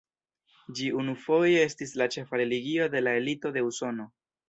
[0.79, 4.13] Ĝi unufoje estis la ĉefa religio de la elito de Usono.